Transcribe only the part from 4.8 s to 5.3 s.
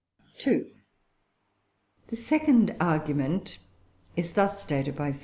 by Sir W.